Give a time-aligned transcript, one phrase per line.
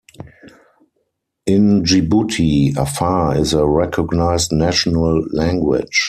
[1.45, 5.99] In Djibouti, Afar is a recognized national language.